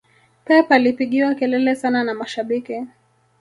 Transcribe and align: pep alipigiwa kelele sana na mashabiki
pep 0.45 0.71
alipigiwa 0.71 1.35
kelele 1.35 1.75
sana 1.75 2.03
na 2.03 2.13
mashabiki 2.13 2.85